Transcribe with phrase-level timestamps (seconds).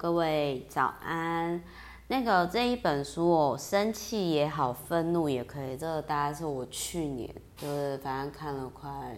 [0.00, 1.62] 各位早安。
[2.08, 5.76] 那个这一本书哦，生气也好，愤怒也可以。
[5.76, 9.14] 这个大概是我去年就是反正看了快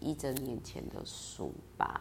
[0.00, 1.98] 一整年前的书吧。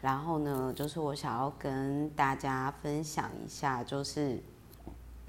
[0.00, 4.42] 然后呢，就是我想要跟大家分享一下，就是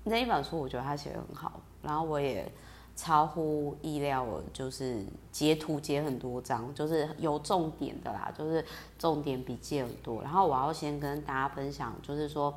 [0.06, 1.60] 那一本书，我觉得他写得很好。
[1.82, 2.50] 然后我也
[2.96, 8.64] 超乎意料，就是截图截很多张，就是有重点的啦，就是
[8.98, 10.22] 重点笔记很多。
[10.22, 12.54] 然后我要先跟大家分享，就是说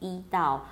[0.00, 0.62] 一到。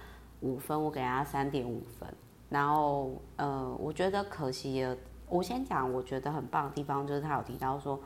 [0.40, 2.08] 五分，我给他三点五分。
[2.48, 4.96] 然后，呃，我觉得可惜了。
[5.28, 7.98] 我先讲，我觉得很棒的地方就是他有提到说，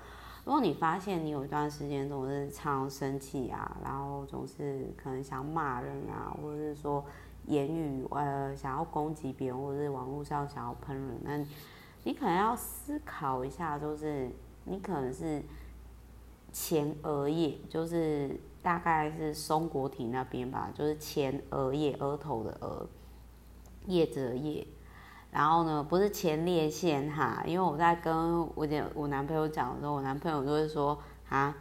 [0.47, 7.05] 如果你发现你有一段时间总是常生气啊，然后总是可能想骂人啊，或者是说
[7.47, 11.39] 言语呃想要攻击别人，或者是网络上想要喷人，那
[12.05, 14.31] 你可能要思考一下，就是
[14.65, 15.43] 你可能是
[16.53, 18.41] 前额叶，就是。
[18.63, 22.87] 大概是松果体那边吧，就是前额叶，额头的额，
[23.87, 24.65] 叶子的叶。
[25.33, 30.97] 然后呢，不是前列腺哈，因为我在跟我的我男朋友讲的时候，我男朋友就会说
[31.29, 31.57] 啊，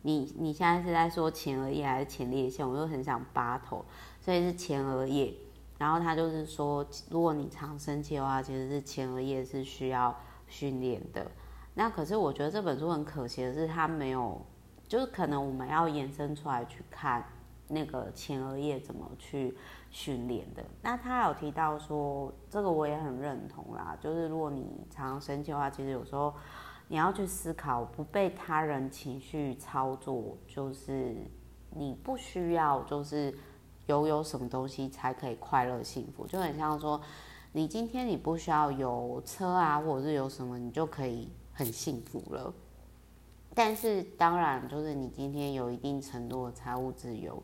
[0.00, 2.66] 你你现在是在说前额叶还是前列腺？
[2.66, 3.84] 我就很想拔头，
[4.20, 5.34] 所以是前额叶。
[5.78, 10.14] 然后他就是说，如果你常生气的话，其实是前额叶是需要
[10.46, 11.28] 训练的。
[11.74, 14.40] 那可是我觉得这本书很可惜的是，他没有。
[14.86, 17.24] 就是可能我们要延伸出来去看
[17.68, 19.56] 那个前额叶怎么去
[19.88, 20.64] 训练的。
[20.82, 23.96] 那他有提到说，这个我也很认同啦。
[24.00, 26.34] 就是如果你常常生气的话，其实有时候
[26.88, 31.14] 你要去思考，不被他人情绪操作，就是
[31.70, 33.32] 你不需要就是
[33.90, 36.26] 拥有什么东西才可以快乐幸福。
[36.26, 37.00] 就很像说，
[37.52, 42.54] 你今天你不需要有车啊，或者是有什么，你就可以很幸福了。
[43.52, 47.42] 但是当然，就是你今天有一定程度的财务自由、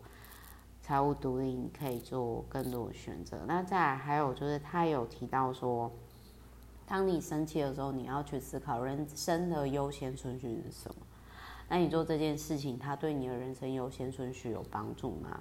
[0.80, 3.40] 财务独立，你可以做更多的选择。
[3.48, 5.90] 那再还有就是，他有提到说，
[6.86, 11.00] 当你生气的时候，你要去思考人生的优先顺序是什么。
[11.68, 15.40] 那你做这件事情，它对你的人生优先顺序有帮助吗？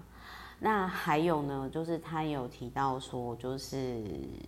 [0.60, 4.04] 那还有呢，就是他有提到说，就是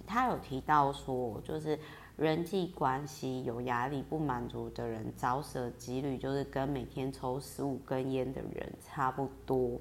[0.06, 1.78] 他有提到说，就是。
[2.18, 9.80] 人际关系有压力、不满足的人，早死几率就是跟每天抽十五根烟的人差不多。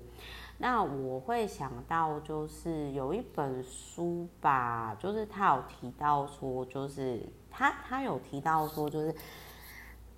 [0.59, 9.15] 那我会想到，就是有一本书吧，就是他有提到说，就是他他有提到说，就是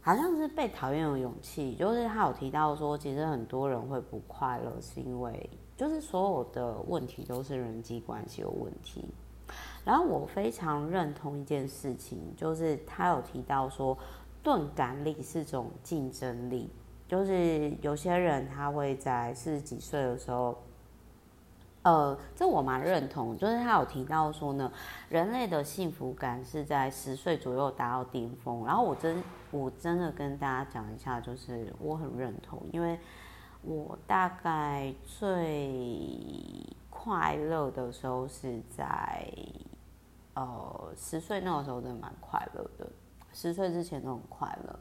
[0.00, 9.04] 好像是被讨厌的勇气，就是他有提到说，其实很多人会不快乐，是因为就是所有的问题都是人际关系有问题。
[9.84, 13.96] 然后我非常认同一件事情，就是他有提到说，
[14.42, 16.68] 钝感力是种竞争力。
[17.06, 20.58] 就是有些人他会在四十几岁的时候，
[21.82, 23.38] 呃，这我蛮认同。
[23.38, 24.70] 就是他有提到说呢，
[25.08, 28.66] 人类的幸福感是在十岁左右达到巅峰。
[28.66, 29.22] 然后我真
[29.52, 32.98] 我真的跟大家讲一下，就是我很认同，因为
[33.62, 35.70] 我大概最
[36.90, 39.32] 快乐的时候是在。
[40.34, 42.88] 呃，十岁那个时候真的蛮快乐的，
[43.32, 44.78] 十岁之前都很快乐。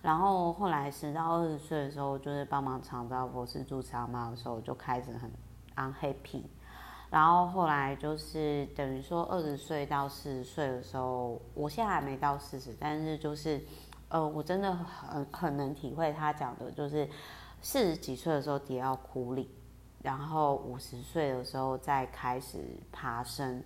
[0.00, 5.30] 然后后来十到二十岁的时候，就是帮忙长照博士助长妈的时候，就开始很
[5.76, 6.44] unhappy。
[7.10, 13.60] 然后后来就是等于说二十岁到四十岁的时候，我现在还没到四十，但是就是
[14.08, 17.06] 呃，我真的很很能体会他讲的，就是
[17.64, 19.48] 四十几岁的时候跌到谷底，
[20.02, 22.58] 然后五十岁的时候再开始
[22.92, 23.64] 爬升。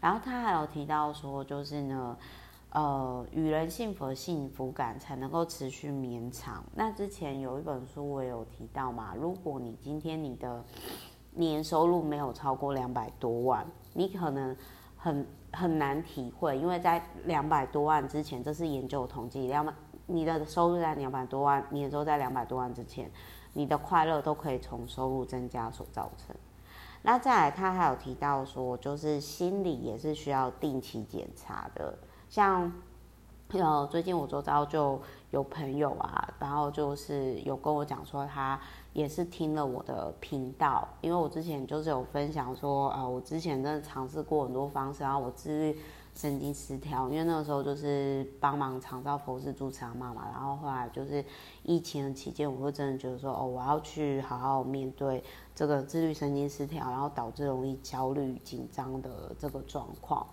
[0.00, 2.16] 然后他还有提到说，就是呢，
[2.70, 6.64] 呃，与人幸福的幸福感才能够持续绵长。
[6.76, 10.64] 那之前有一本书我也有提到嘛，如果你今天你的
[11.32, 14.56] 年收入没有超过两百多万，你可能
[14.96, 19.74] 很很难体会，因为在两百多万之前，这是研究统计，两百
[20.08, 23.10] 你的收入在两百多万，年收在两百多万之前，
[23.52, 26.34] 你的快乐都可以从收入增加所造成。
[27.02, 31.96] 那再来，他还有提到说，就是心理也是需要定期检查的。
[32.30, 32.72] 像，
[33.48, 34.98] 呃，最近我周遭就
[35.30, 38.58] 有朋友啊，然后就是有跟我讲说，他
[38.94, 45.78] 也是听了我的频道，因为我之前就是有分享说，啊、呃，我之前真的尝试过很多方式，然后我自律。
[46.18, 51.24] 神经失调，因为那个时候就是帮忙长照佛事助长妈妈，然后后来就是
[51.62, 55.22] 疫情的期间，我会真的觉得说，哦，我要去好好面对
[55.54, 60.26] 这个自律神经失调，然后导致容易焦虑紧张的这个状况。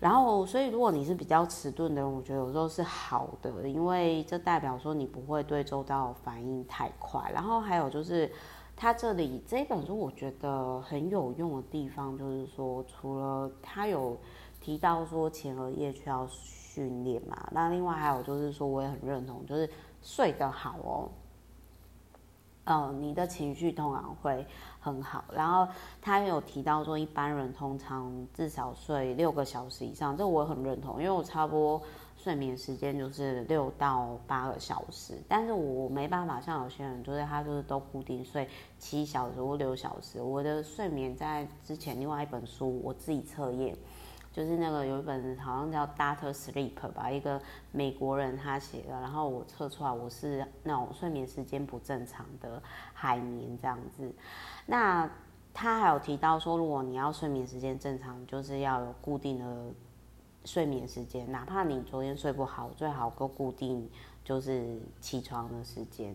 [0.00, 7.30] 然后，所以如果你是比较迟钝的人，我觉得有时候是好的，因为这代表说你不会对周遭反应太快。
[7.32, 8.28] 然后还有就是。
[8.74, 14.18] 他这里这本书我觉得很有用的地方，就是说，除了他有
[14.62, 19.68] 提到说前额叶需要训练嘛，那另外还有就是说，我也很认同，就是
[20.00, 21.08] 睡得好哦，
[22.64, 24.46] 呃，你的情绪通常会
[24.80, 25.24] 很好。
[25.34, 25.66] 然后
[26.00, 31.82] 他有提到说，一般人通常至少睡六个小时以上，这我很认同，因为我差不多。
[32.14, 38.48] 睡眠时间就是六到八个小时，但是我没办法像有些人，就是他就是都固定睡
[38.78, 40.22] 七小时或六小时。
[40.22, 43.76] 我的睡眠在之前另外一本书我自己测验，
[44.32, 47.40] 就是那个有一本好像叫《Doctor Sleep》吧，一个
[47.70, 52.62] 美国人他写的，然后我测出来我是那种睡眠时间不正常的
[52.92, 54.12] 海绵这样子。
[54.66, 55.08] 那
[55.52, 59.72] 他还有提到说，如果你要睡眠时间正常，就是要有固定的。
[60.44, 63.88] 睡眠时间，哪怕你昨天睡不好，最好够固定
[64.24, 66.12] 就是起床的时间。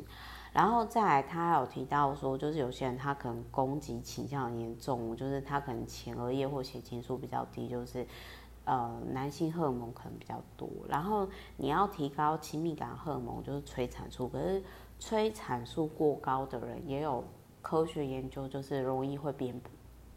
[0.58, 8.04] 然后再来，他还有提到说，就是有些人他可能攻击倾向很严重，就是他可能前额叶或血清素比较低，就是
[8.66, 10.68] 呃男性荷尔蒙可能比较多。
[10.90, 14.64] 然后你要提高亲密感荷尔蒙，就是催产素，可是
[14.98, 17.24] 催产素过高的人也有
[17.62, 19.62] 科学研究，就是容易会变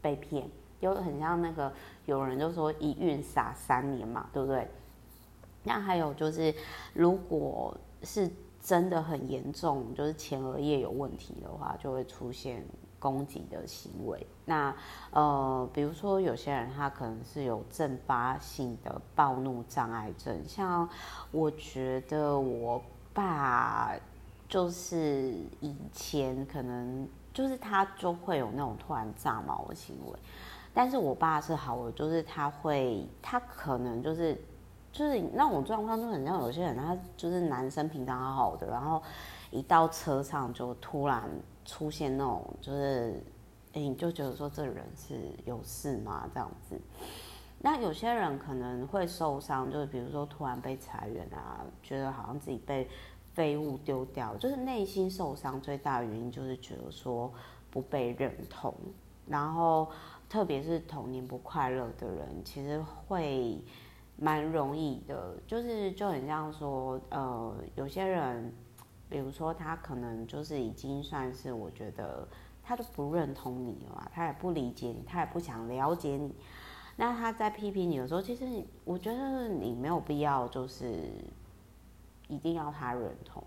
[0.00, 0.48] 被骗。
[0.80, 1.70] 就很像那个
[2.06, 4.66] 有人就说一孕傻三年嘛，对不对？
[5.64, 6.54] 那还有就是，
[6.94, 8.30] 如果是
[8.62, 12.64] 真的很严重，就是前额叶有问题的话，就会出现
[12.98, 14.26] 攻击的行为。
[14.44, 14.74] 那
[15.10, 20.88] 呃，比如说有些人他可能是有阵发性的暴怒障碍症，像
[21.30, 22.82] 我觉得我
[23.14, 23.92] 爸
[24.48, 30.18] 就是以前可能就是他就会有那种突然炸毛的行为。
[30.72, 34.40] 但是我爸是好的，就是他会，他可能就是，
[34.92, 39.02] 就是那种状况就很像有些人，他就是男生平常好好的，然后
[39.50, 41.22] 一到车上就突然
[41.64, 43.22] 出现那种，就是，
[43.72, 45.14] 你就觉得说这人是
[45.44, 46.28] 有事吗？
[46.34, 46.78] 这样子。
[47.58, 52.88] 那有些人可能会受伤，就是比如说突然被裁员啊，觉得好像自己被
[53.34, 57.32] 废物丢掉，就是内心受伤最大的原因就是觉得说
[57.70, 58.74] 不被认同，
[59.26, 59.88] 然后。
[60.30, 63.60] 特别是童年不快乐的人，其实会
[64.22, 68.52] 蛮容易的，就是就很像说，呃，有些人，
[69.08, 72.28] 比如说他可能就是已经算是，我觉得
[72.62, 76.34] 他都不认同你了，他也不理解你，他也不想了解你，
[76.96, 78.44] 那他在批评你的时候，其实
[78.84, 81.10] 我觉得你没有必要就是
[82.28, 83.42] 一定要他认同。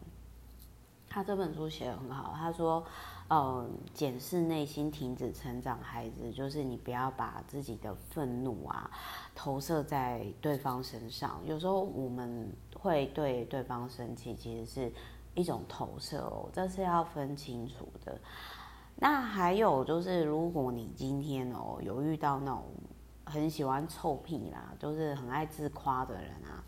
[1.07, 2.83] 他这本书写得很好，他说。
[3.29, 8.91] 呃，检视内心，停止成长，孩子，就是你不要把自己的愤怒啊
[9.33, 11.41] 投射在对方身上。
[11.45, 14.93] 有时候我们会对对方生气，其实是
[15.33, 18.19] 一种投射哦，这是要分清楚的。
[18.95, 22.65] 那还有就是，如果你今天哦有遇到那种
[23.23, 26.63] 很喜欢臭屁啦，就是很爱自夸的人啊，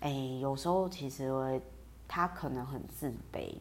[0.00, 0.10] 哎，
[0.40, 1.60] 有时候其实
[2.08, 3.54] 他可能很自卑。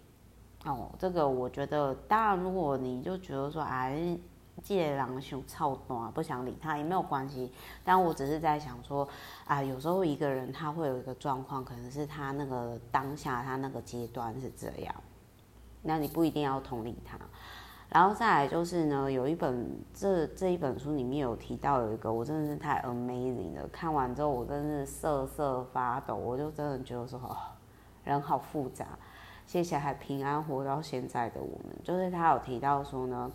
[0.65, 4.17] 哦，这个我觉得，当然，如果你就觉得说，哎，
[4.63, 7.51] 借狼熊操短，不想理他也没有关系。
[7.83, 9.07] 但我只是在想说，
[9.45, 14.95] 啊，有时候一个人他会有一个状况，可能是他那个当下他那个阶段是这样，
[15.83, 17.15] 那你不一定要同理他。
[17.87, 27.37] 然后再来就是呢，有一本这这一本书里面有提到有一个，我真的是太 amazing 了，看完之后我真的是瑟瑟发抖，我就真的觉得说，哦，
[28.03, 28.87] 人好复杂。
[29.47, 33.31] 谢谢还平安活到现在的我们，就是他有提到说呢，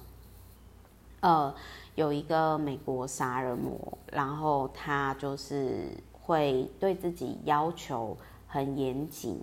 [1.21, 1.55] 呃，
[1.95, 9.43] 有一个美国杀人魔，然后他就是会对自己要求很严谨，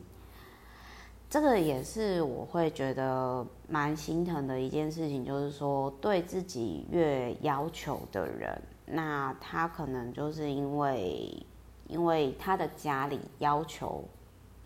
[1.30, 11.46] 这个也是我会觉得蛮心疼的一件事情，就是说对自己越要求的人，那他可能就是因为
[11.88, 14.04] 因为他的家里要求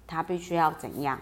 [0.08, 1.22] 他必须要怎样。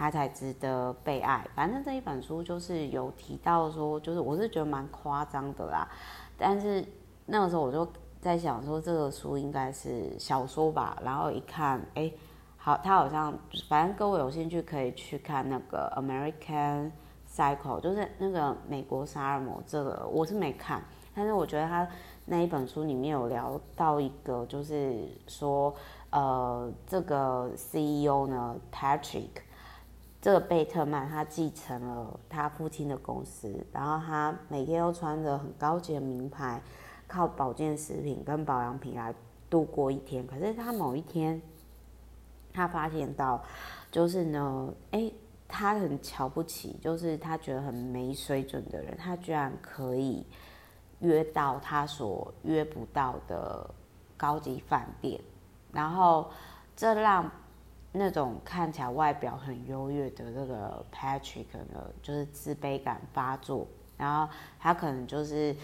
[0.00, 1.46] 他才值得被爱。
[1.54, 5.86] 反正这一本书就是有提到说，就是我是觉得蛮夸张的啦。
[6.38, 6.82] 但是
[7.26, 7.86] 那个时候我就
[8.18, 10.96] 在想说，这个书应该是小说吧。
[11.04, 12.10] 然后一看，哎、
[12.56, 13.38] 好，他好像
[13.68, 16.90] 反正各位有兴趣可以去看那个《American
[17.30, 19.62] Psycho》，就是那个美国杀人魔。
[19.66, 20.82] 这个我是没看，
[21.14, 21.86] 但是我觉得他
[22.24, 25.74] 那一本书里面有聊到一个，就是说，
[26.08, 29.42] 呃，这个 CEO 呢，Patrick。
[30.20, 36.60] 这个贝特曼他继承了他父亲的公司，然后他每天都穿着很高级的名牌，
[37.08, 39.14] 靠保健食品跟保养品来
[39.48, 40.26] 度过一天。
[40.26, 41.40] 可是他某一天，
[42.52, 43.42] 他发现到，
[43.90, 45.10] 就是呢，哎，
[45.48, 50.26] 他很瞧不起，就是他觉得很没水准的人，他居然可以
[50.98, 53.68] 约到他所约不到的
[54.18, 55.18] 高级饭店，
[55.72, 56.30] 然后
[56.76, 57.30] 这让
[57.92, 63.66] 那种看起来外表很优越的这个 Patrick 呢，就是自卑感发作，
[63.96, 65.54] 然后他可能就是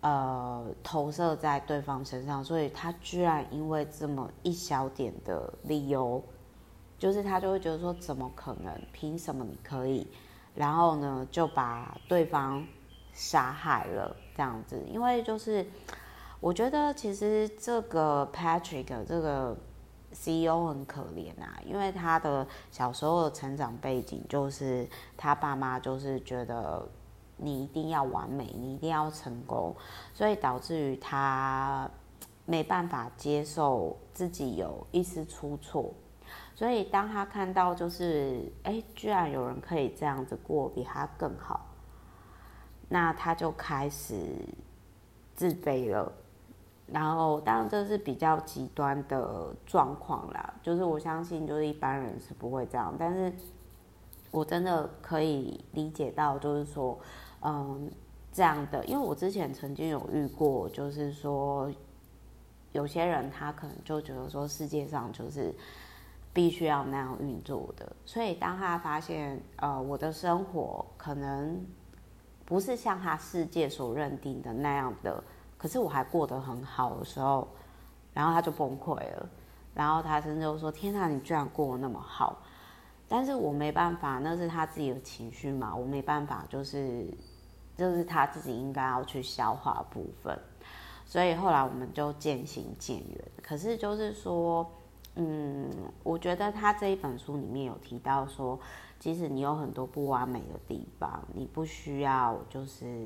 [0.00, 6.22] 呃投射在对方身上，所以他居然因为这么一小点的理由。
[6.98, 8.76] 就是他就会觉得说，怎么可能？
[8.92, 10.04] 凭什么你可以？
[10.52, 12.66] 然后呢，就把对方
[13.12, 14.84] 杀害了这样子。
[14.88, 15.64] 因为就是，
[16.40, 19.56] 我觉得其实这个 Patrick 这个
[20.20, 26.86] CEO 很可怜啊，因为他的小时候的成长背景就是他爸妈就是觉得
[27.36, 29.74] 你一定要完美，你一定要成功，
[30.12, 31.88] 所以导致于他
[32.44, 35.94] 没办法接受自己有一丝出错。
[36.54, 41.64] 所以，当他看到就是，哎，居然有人可以这样子过，比他更好，
[42.88, 44.16] 那他就开始
[45.36, 46.12] 自卑了。
[46.92, 52.94] 然后，当然这是比较极端的状况啦，就是我相信，就是一般人是不会这样。
[52.98, 53.32] 但是
[54.30, 56.98] 我真的可以理解到，就是说，
[57.42, 57.90] 嗯，
[58.32, 61.70] 这样的，因为我之前曾经有遇过，就是说，
[62.72, 65.54] 有些人他可能就觉得说，世界上就是。
[66.30, 71.60] 必须要那样运作的，所以当他发现，呃，我的生活可能
[72.44, 75.20] 不是像他世界所认定的那样的，
[75.58, 77.46] 可是我还过得很好的时候，
[78.14, 79.28] 然后他就崩溃了，
[79.74, 82.38] 然后他甚至就说：“天哪，你居然过得那么好！”
[83.06, 87.06] 但是我没办法，那是他自己的情绪嘛，我没办法，就是
[87.76, 90.38] 就是他自己应该要去消化部分，
[91.04, 93.24] 所以后来我们就渐行渐远。
[93.42, 94.66] 可是就是说。
[95.20, 95.68] 嗯，
[96.04, 98.56] 我觉得他这一本书里面有提到说，
[99.00, 103.04] 即使你有很多不完美的地方，你不需要就是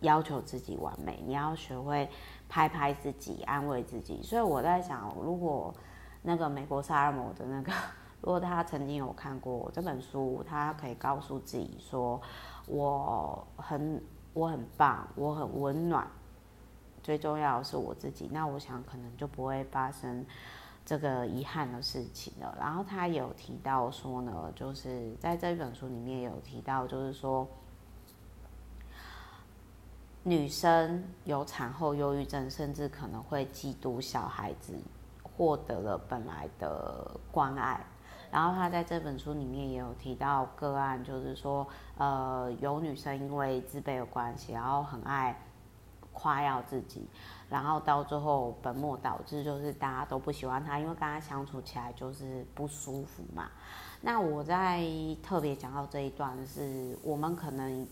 [0.00, 2.08] 要求自己完美，你要学会
[2.48, 4.22] 拍拍自己，安慰自己。
[4.22, 5.74] 所以我在想，如果
[6.22, 7.72] 那个美国萨尔摩的那个，
[8.20, 12.20] 如果他曾经有看过这本书，他可以告诉自己说，
[12.66, 16.06] 我很我很棒，我很温暖，
[17.02, 18.28] 最重要的是我自己。
[18.32, 20.24] 那我想可能就不会发生。
[20.88, 27.44] 这个遗憾的事情了，然后他有提到说呢，就是在这本书里面有提到，就是说
[30.28, 34.74] 女生有产后忧郁症，甚至可能会嫉妒小孩子
[35.22, 37.80] 获得了本来的关爱。
[38.28, 41.64] 然后他在这本书里面也有提到个案，就是说，
[41.96, 45.40] 呃，有女生因为自卑的关系，然后很爱
[46.12, 47.08] 夸耀自己。
[47.48, 53.48] 然后到最后本末倒置，就是大家都不喜欢他，因为跟他相处起来就是不舒服嘛。
[54.00, 54.84] 那我在
[55.22, 57.86] 特别讲到这一段是，我们可能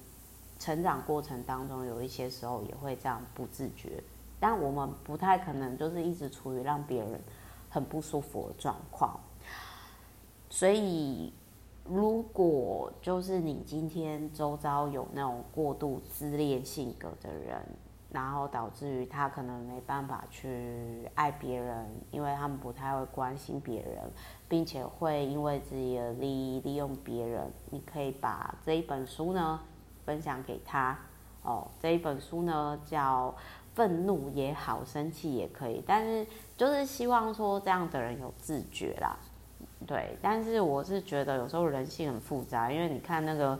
[0.64, 4.02] 成长过程当中有一些时候也会这样不自觉，
[4.40, 7.20] 但我们不太可能就是一直处于让别人
[7.68, 9.20] 很不舒服的状况。
[10.48, 11.30] 所以，
[11.84, 17.60] 如果就是你今天周遭有那种过度自恋性格的人。
[18.10, 24.08] 然后导致于他可能没办法去爱别人，因为他们不太会关心别人，
[24.48, 27.50] 并且会因为自己的利益利用别人。
[27.70, 29.60] 你可以把这一本书呢
[30.04, 30.98] 分享给他
[31.42, 31.66] 哦。
[31.80, 33.34] 这一本书呢叫
[33.74, 39.16] 《愤怒也好，生气也可以》，但是就是希望说这样的人有自觉啦。
[39.86, 43.58] 对，但是我是觉得有时候人性很复杂，因为你看那个。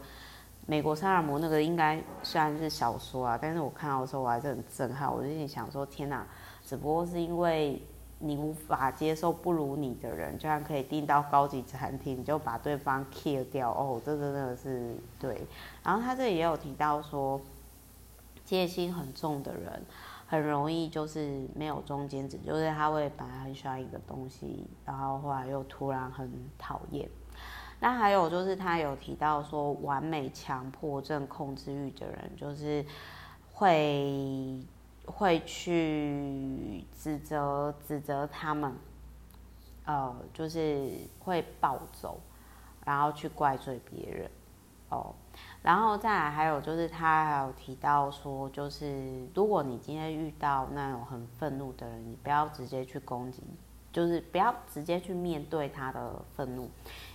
[0.67, 5.15] 美国萨尔摩那个应该虽然是小说啊，但是我看到的时候我还是很震撼。
[5.15, 6.27] 我就心想说：天哪！
[6.65, 7.83] 只不过是因为
[8.25, 15.47] 你无法接受不如你的人，居然可以订到高级餐厅，你就把对方 kill 掉哦，这真的是对。
[15.83, 17.41] 然后他这里也有提到说，
[18.45, 19.83] 戒心很重的人
[20.27, 27.09] 很容易就是没有中间值，就是他会本来很喜欢一个东西，然后后来又突然很讨厌。
[27.81, 32.83] 那还有就是，他有提到说，完美强迫症控制欲的人，就是
[33.53, 34.59] 会
[35.07, 38.73] 会去指责指责他们，
[39.85, 42.19] 呃，就是会暴走，
[42.85, 44.31] 然后去怪罪别人，
[44.89, 45.15] 哦，
[45.63, 53.43] 然后再来还有就是，他还有提到说，就是如果你今天遇到那种很愤怒的人，你不要直接去攻击，
[53.93, 56.71] 就是不要直接去面对他的愤怒。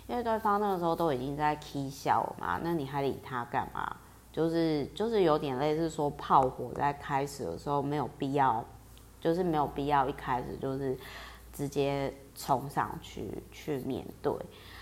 [0.07, 3.95] 因为对方那个时候都已经在起笑了嘛，那你还理他干嘛？
[4.31, 8.63] 就是就是有点类似说炮火在开始的时候没有必要，
[9.19, 10.97] 就是没有必要一开始就是
[11.51, 14.33] 直接冲上去去面对。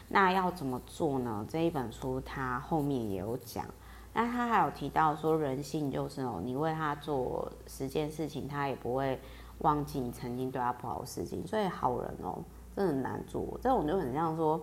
[0.10, 1.46] 那要怎么做呢？
[1.50, 3.66] 这一本书它后面也有讲。
[4.13, 9.20] 那他还有提到说，人性就是哦，你为他做十件事情，他也不会
[9.60, 11.46] 忘记你曾经对他不好的事情。
[11.46, 12.44] 所以好人哦，
[12.75, 13.60] 真的很难做。
[13.62, 14.60] 这种就很像说，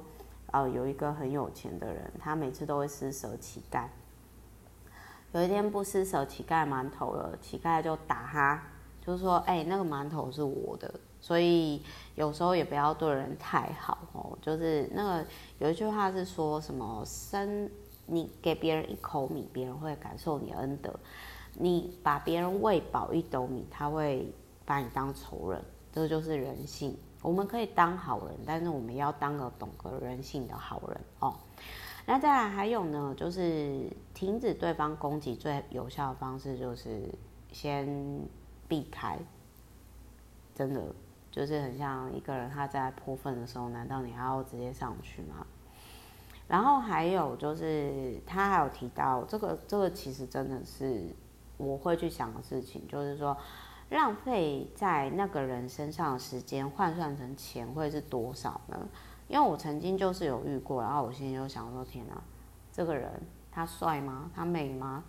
[0.50, 3.84] 呃，有一个很有钱的人，他每次都会施舍乞丐。
[5.34, 8.62] 有一天不施舍乞丐馒头了，乞丐就打他，
[9.04, 11.82] 就说：“哎、那个馒头是我的。”所以
[12.14, 14.38] 有时候也不要对人太好哦。
[14.40, 15.26] 就是那个
[15.58, 17.68] 有一句话是说什么：“生
[18.06, 20.92] 你给别人一口米，别人会感受你恩德；
[21.54, 24.32] 你把别人喂饱一斗米，他会
[24.64, 25.60] 把你当仇人。”
[25.92, 26.96] 这就是人性。
[27.22, 31.34] 我们可以当好人，但是我们要当个懂得人性的好人哦。
[32.06, 37.08] 那再来还有呢，就是停止对方攻击最有效的方式就是
[37.50, 37.88] 先
[38.68, 39.18] 避开。
[40.54, 40.94] 真的
[41.30, 45.46] 就是很像一个人他在泼粪的时候，难道你还要直接上去吗？
[46.46, 51.08] 然后还有就是他还有提到这个，这个其实真的是
[51.56, 53.36] 我会去想的事情，就是说
[53.90, 58.78] 浪费在那个人身上的时间换算成钱会是多少呢？
[59.28, 62.22] 因为我曾经就是有遇过，然后我心里就想说：天哪，
[62.70, 63.10] 这个人
[63.50, 64.30] 他帅吗？
[64.34, 65.04] 他美吗？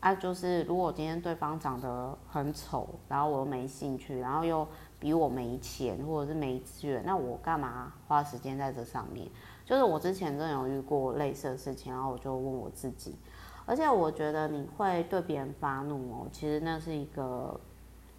[0.00, 4.66] 啊，就是如果今天对方长得很丑，然后我又没兴趣，然后又
[4.98, 9.26] 比我没钱或者是没资源，那我干嘛花时间在这上面？
[9.64, 13.16] 就是我之前真的有遇过类似的事情，然后我就问我自己，
[13.64, 17.58] 而且我觉得你会对别人发怒哦，其实那是一个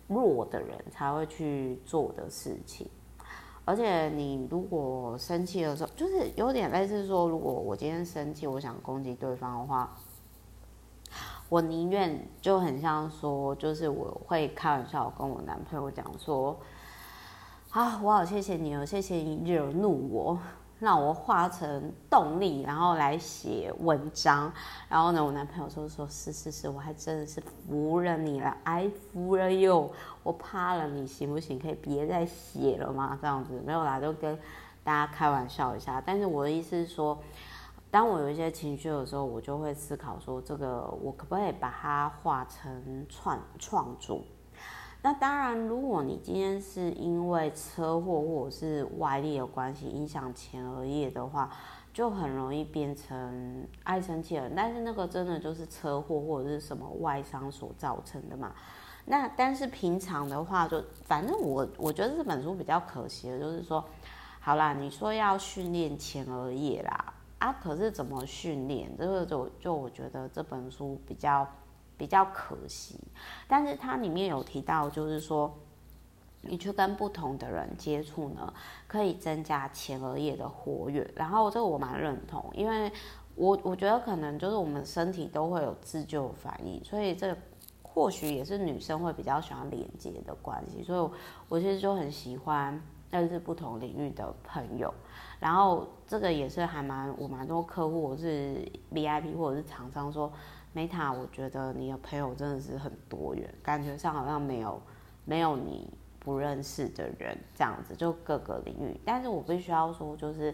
[0.08, 2.90] 弱的人才会去做的事情。
[3.66, 9.98] 而且你如果生气的时候，就是有点类似说，如果我今天生气，我想攻击对方的话，
[11.50, 16.56] 我宁愿就很像说，就是我会开玩笑跟我男朋友讲说，
[17.72, 20.40] 啊，我好谢谢你哦，谢谢你惹怒我。
[20.80, 24.52] 让我化成动力，然后来写文章。
[24.90, 29.90] 然后呢，我男朋友说说，是是是，我还真的是服了你了，哎，服了哟，
[30.22, 31.58] 我怕了你，行不行？
[31.58, 33.18] 可以别再写了吗？
[33.22, 34.38] 这样子没有啦，就跟
[34.84, 36.02] 大家开玩笑一下。
[36.06, 37.18] 但是我的意思是说，
[37.90, 44.22] 当我有一些情绪的时候，我就会思考说，这个我可不可以把它化成创创作？
[45.06, 51.48] 那当然，如果你今天是因为车祸或者是外力的关系影响前额叶的话，
[51.94, 54.50] 就很容易变成爱生气了。
[54.56, 58.52] 但是那个真的就是车祸或者是什么外伤所造成的嘛？
[59.06, 63.86] 那但是平常的话就，就反正我我觉得这本书比较可惜的就是说，
[64.40, 68.90] 好啦，你说要训练前额叶啦，啊，可是怎么训练？
[68.98, 71.48] 这个就就我觉得这本书比较。
[71.98, 73.00] 比较可惜，
[73.48, 75.54] 但是它里面有提到，就是说，
[76.42, 78.54] 你去跟不同的人接触呢，
[78.86, 81.10] 可以增加前额叶的活跃。
[81.16, 82.92] 然后这个我蛮认同，因为
[83.36, 87.36] 我我觉得可能就是我们身体都会有自救反应，所以这
[87.82, 90.84] 或许也是女生会比较喜欢连接的关系。
[90.84, 91.10] 所以
[91.48, 94.94] 我，其实就很喜欢认识不同领域的朋友。
[95.40, 100.30] 然后这个也是还蛮我蛮多客户，我是 VIP 或者是厂商说。
[100.76, 104.82] Meta，我觉得你的朋友真的是很多元，感觉上好像没有
[105.24, 109.00] 没有你不认识的人这样子，就各个领域。
[109.06, 110.54] 但是我必须要说，就是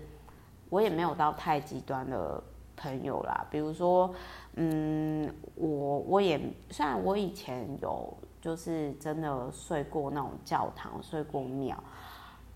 [0.69, 2.41] 我也没有到太极端的
[2.77, 3.47] 朋友啦。
[3.49, 4.13] 比如说，
[4.57, 11.75] 嗯，我我也虽然我以前有就是真的睡过那种教堂，睡过庙，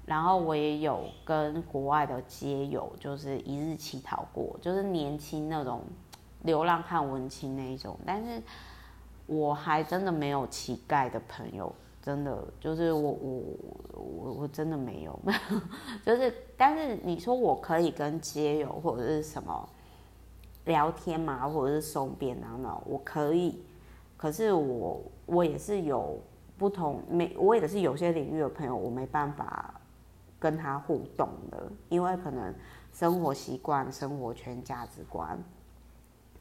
[0.05, 5.81] 然后我也有跟国外的街友就是一日乞讨过，就是年轻那种。
[6.45, 8.41] 流浪汉文青那一种，但是
[9.25, 13.43] 我还真的没有乞丐的朋友，真的就是我我
[13.93, 15.19] 我我真的没有，
[16.05, 19.67] 就是但是你说我可以跟街友或者是什么
[20.65, 22.81] 聊天嘛，或者是送便当呢？
[22.85, 23.63] 我可以，
[24.15, 26.19] 可是我我也是有
[26.57, 29.73] 不同没，我也是有些领域的朋友，我没办法
[30.39, 32.53] 跟他互动的，因为可能
[32.93, 35.37] 生活习惯、生活圈、价值观。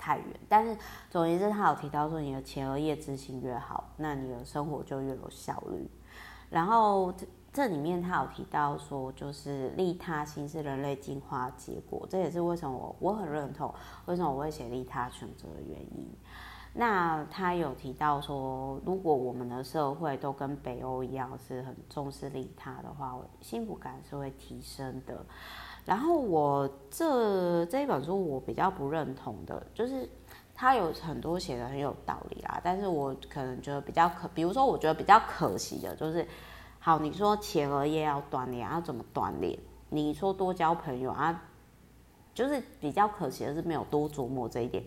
[0.04, 0.76] 太远，但是
[1.08, 5.88] 总而言之，他有提到说，你的前额叶执行越好，那你的生活就越有效率。
[6.50, 16.06] 然后这这里面他有提到说，就是利他心是人类进化结果，这也是为什么我我很认同，为什么我会写利他选择的原因。
[16.74, 25.24] 那他有提到说，如果我们的社会都跟北欧一样是很重视利他的话，幸福感是会提升的。
[25.84, 30.08] 然后我这这一本书我比较不认同的，就是
[30.54, 36.26] 他有很多写的很有道理啦，但是我可能觉得比较可，比如说我觉得比较可惜的就是，
[36.78, 39.58] 好，你说前额叶要锻炼，要怎么锻炼？
[39.90, 41.42] 你说多交朋友啊，
[42.34, 44.82] 就是比较可惜的是没有多琢磨这一点。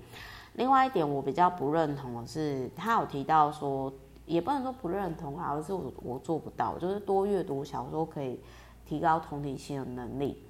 [0.53, 3.93] 另外一点我比较不认同的是，他有提到说，
[4.25, 8.39] 也不能说不认同啊，而是我我做不到，就是多阅读小说可以
[8.83, 10.43] 提高同理心的能力。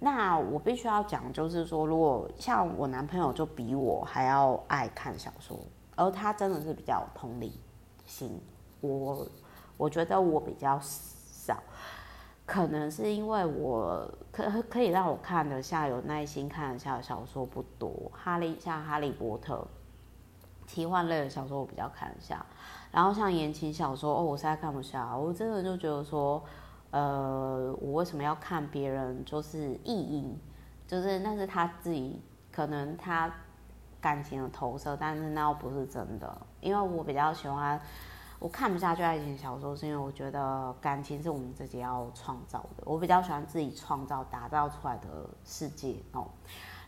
[0.00, 5.58] 那我必须要讲，就是说，如果像我男朋友就比我还要爱看小说，
[5.96, 7.58] 而他真的是比较同理
[8.06, 8.40] 心，
[8.80, 9.26] 我
[9.76, 11.60] 我觉得我比较少，
[12.46, 17.92] 可能是因为我可可以让我看得下、有耐心看得下小说不多。
[18.14, 19.66] 哈利像哈利波特，
[20.68, 22.46] 奇幻类的小说我比较看得下，
[22.92, 26.40] 然后像言情小说哦，我实在看不下，我真的就觉得说。
[26.90, 29.24] 呃，我为什么要看别人？
[29.24, 30.38] 就是意淫，
[30.86, 32.20] 就是那是他自己
[32.50, 33.30] 可能他
[34.00, 36.40] 感情的投射，但是那又不是真的。
[36.60, 37.80] 因为我比较喜欢，
[38.38, 42.84] 我看不下去爱情小说，是因为我觉得感情是我们自己要创造的。
[42.84, 46.26] 我比较喜欢自己创造、打造出来的世界哦。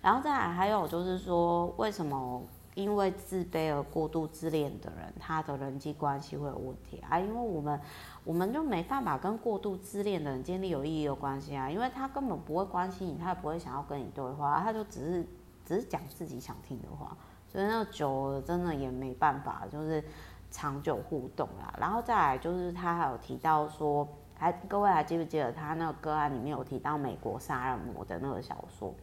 [0.01, 2.43] 然后再来还有就是说，为什么
[2.75, 7.19] 因为自卑而过度自恋的人，他的人际关系会有问题啊？
[7.19, 7.81] 因为我们。
[8.23, 15.27] 我们就没办法跟过度自恋的人建立有意义的关系啊，因为他根本不会关心你，他也不会想要跟你对话，他就只是
[15.65, 17.17] 只是讲自己想听的话，
[17.49, 20.05] 所以那久了真的也没办法，就是
[20.51, 21.75] 长久互动啦。
[21.81, 24.07] 然后再来就是他还有提到说，
[24.37, 28.95] 还各位还记不记得他那个个案里面有提到美国杀人魔的那个小说？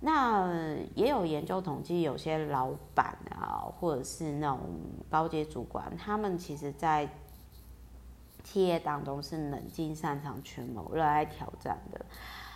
[0.00, 4.60] 那也有研究统计，有些老板啊，或者是那种
[5.10, 7.08] 高阶主管，他们其实在。
[8.44, 12.06] 企业当中是冷静、擅长权谋、热爱挑战的，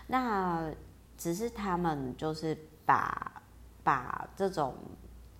[0.07, 0.71] 那
[1.19, 3.43] 只是他们就是把
[3.83, 4.73] 把这种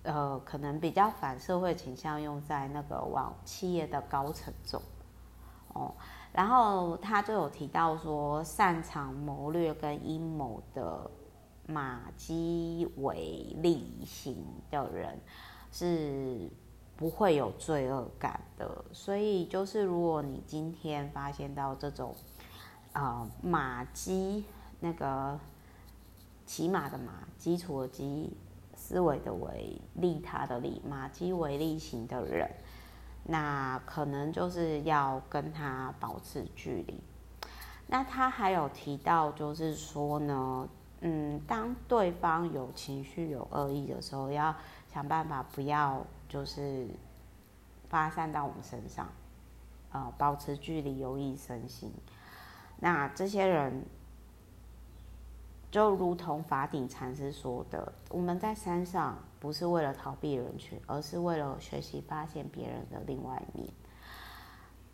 [0.03, 4.81] 呃可能比较反社会倾向用在那个往企业的高层中
[5.71, 5.95] 哦，
[6.33, 11.09] 然后他就有提到说，擅长谋略跟阴谋的
[11.71, 15.19] 马基维利型的人
[15.71, 16.49] 是。
[16.97, 22.15] 不会有罪恶感的，所以就是如果你今天发现到这种，
[22.93, 24.45] 呃、马基
[24.79, 25.39] 那个
[26.45, 28.37] 骑马的马，基础的基，
[28.75, 32.47] 思维的维，利他的利，马基维利型的人，
[33.23, 37.01] 那可能就是要跟他保持距离。
[37.87, 40.69] 那他还有提到，就是说呢，
[41.01, 44.55] 嗯，当对方有情绪、有恶意的时候，要
[44.91, 46.03] 想办法不要。
[46.31, 46.87] 就是
[47.89, 49.09] 发散到我们身上，
[49.91, 51.91] 呃，保持距离，有益身心。
[52.77, 53.85] 那这些人
[55.69, 63.69] 就如同法顶禅师说的，我们在山上不是为了逃避人群，而是为了学习发现别人的另外一面。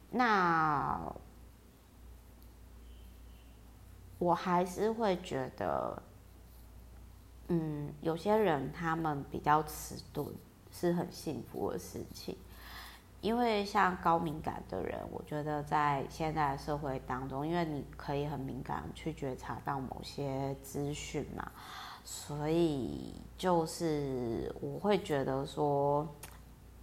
[0.09, 0.99] 那
[4.19, 6.01] 我还是会觉得，
[7.47, 10.27] 嗯，有些人他们比较迟钝。
[10.69, 12.37] 是很幸福的事情，
[13.21, 21.51] 因为像高敏感的人，我觉得在现在的社会当中，因为你可以很敏感去觉察到某些资讯嘛，
[22.03, 26.07] 所以就是我会觉得说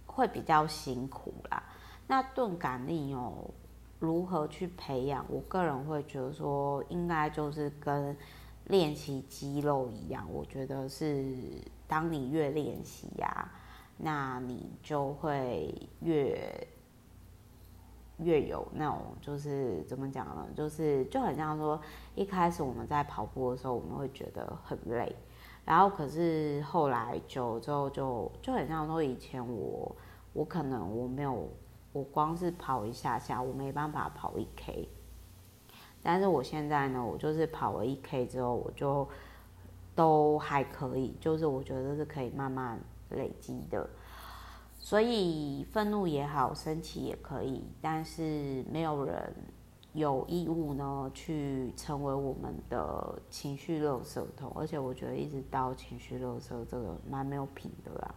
[0.05, 1.63] 会比较辛苦啦。
[2.07, 3.49] 那钝感力哦，
[4.05, 5.25] 如何去培养？
[5.27, 8.15] 我个人会觉得说，应该就是跟
[8.65, 11.25] 练习肌肉一样，我觉得是
[11.87, 13.51] 当你越练习呀。
[13.97, 16.67] 那你就会越
[18.17, 20.45] 越有那种，就是怎么讲呢？
[20.53, 21.79] 就是就很像说，
[22.13, 25.15] 一开始我们在跑步的时候，我们会觉得很累，
[25.63, 29.95] 然后可是后来久了之后，就就很像说，以前我
[30.33, 31.47] 我可能我没有，
[31.95, 34.89] 我光是跑一下下，我没办法跑一 K，
[36.03, 39.07] 但是我现在呢，我就是跑了一 K 之后，我就
[39.95, 42.79] 都还可以，就是我觉得是可以慢慢。
[43.11, 43.87] 累积的，
[44.79, 49.31] 所以愤怒也好，生气也可以，但是没有人
[49.93, 54.51] 有义务呢去成为我们的情绪垃圾桶。
[54.55, 58.15] 而且我觉得一直到情绪垃圾这个蛮没有品的啦。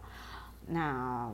[0.65, 1.31] 那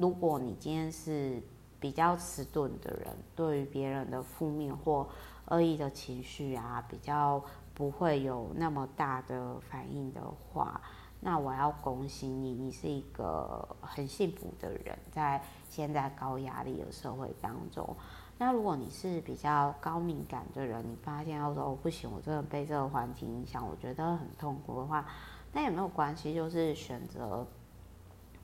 [0.00, 1.42] 如果你今天是
[1.78, 5.06] 比较迟钝的人，对于别人的负面或
[5.48, 10.80] 恶意的情绪啊，比较不会有那么大的反应的话。
[11.20, 17.94] 那我要恭喜你，你是一个很幸福的人，在现在高压力的社会当中。
[18.38, 25.04] 那如果你是比较高敏感的人，你发现要说哦不行，我真的被这个环境影响，我觉得很痛苦的话，
[25.52, 27.46] 那也没有关系，就是选择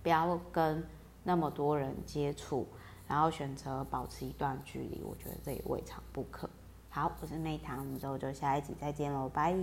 [0.03, 0.85] 不要跟
[1.27, 2.67] 那么多人接触，
[3.09, 6.49] 然后选择保持一段距离，我觉得这也未尝不可。
[6.89, 9.55] 好，我是妹糖，我们之后就下一集再见喽，拜。